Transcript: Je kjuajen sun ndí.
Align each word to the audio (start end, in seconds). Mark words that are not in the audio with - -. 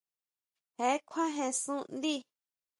Je 0.79 0.89
kjuajen 1.09 1.53
sun 1.63 1.81
ndí. 1.95 2.15